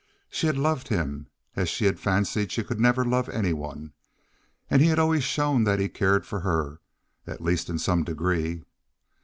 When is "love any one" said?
3.05-3.93